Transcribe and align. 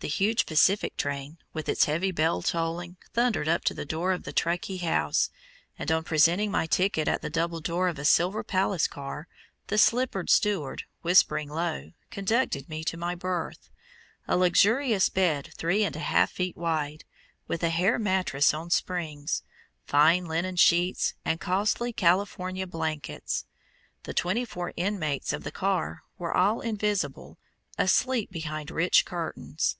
the 0.00 0.08
huge 0.08 0.46
Pacific 0.46 0.96
train, 0.96 1.36
with 1.52 1.68
its 1.68 1.84
heavy 1.84 2.10
bell 2.10 2.40
tolling, 2.40 2.96
thundered 3.12 3.46
up 3.48 3.62
to 3.64 3.74
the 3.74 3.84
door 3.84 4.12
of 4.12 4.24
the 4.24 4.32
Truckee 4.32 4.78
House, 4.78 5.28
and 5.78 5.92
on 5.92 6.04
presenting 6.04 6.50
my 6.50 6.64
ticket 6.64 7.06
at 7.06 7.20
the 7.20 7.28
double 7.28 7.60
door 7.60 7.86
of 7.86 7.98
a 7.98 8.04
"Silver 8.06 8.42
Palace" 8.42 8.88
car, 8.88 9.28
the 9.66 9.76
slippered 9.76 10.30
steward, 10.30 10.84
whispering 11.02 11.50
low, 11.50 11.92
conducted 12.10 12.66
me 12.66 12.82
to 12.84 12.96
my 12.96 13.14
berth 13.14 13.68
a 14.26 14.38
luxurious 14.38 15.10
bed 15.10 15.50
three 15.58 15.84
and 15.84 15.96
a 15.96 16.00
half 16.00 16.30
feet 16.30 16.56
wide, 16.56 17.04
with 17.46 17.62
a 17.62 17.68
hair 17.70 17.98
mattress 17.98 18.54
on 18.54 18.70
springs, 18.70 19.42
fine 19.86 20.24
linen 20.24 20.56
sheets, 20.56 21.12
and 21.26 21.40
costly 21.40 21.92
California 21.92 22.66
blankets. 22.66 23.44
The 24.04 24.14
twenty 24.14 24.46
four 24.46 24.72
inmates 24.76 25.34
of 25.34 25.42
the 25.44 25.52
car 25.52 26.02
were 26.16 26.34
all 26.34 26.62
invisible, 26.62 27.36
asleep 27.76 28.30
behind 28.30 28.70
rich 28.70 29.04
curtains. 29.04 29.76